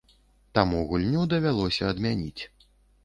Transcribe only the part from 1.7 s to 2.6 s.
адмяніць.